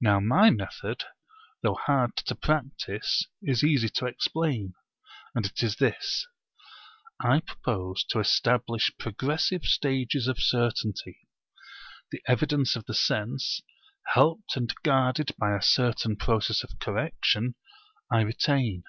Now 0.00 0.20
my 0.20 0.50
method, 0.50 1.02
though 1.62 1.74
hard 1.74 2.14
to 2.26 2.36
practise, 2.36 3.24
is 3.42 3.64
easy 3.64 3.88
to 3.88 4.06
explain; 4.06 4.74
and 5.34 5.44
it 5.46 5.64
is 5.64 5.74
this. 5.78 6.28
I 7.20 7.40
propose 7.40 8.04
to 8.10 8.20
establish 8.20 8.92
progressive 9.00 9.64
stages 9.64 10.28
of 10.28 10.38
certainty. 10.38 11.26
The 12.12 12.22
evidence 12.28 12.76
of 12.76 12.84
the 12.86 12.94
sense, 12.94 13.60
helped 14.14 14.54
and 14.54 14.72
guarded 14.84 15.34
by 15.36 15.56
a 15.56 15.60
certain 15.62 16.14
process 16.14 16.62
of 16.62 16.78
correction, 16.78 17.56
I 18.12 18.20
retain. 18.20 18.84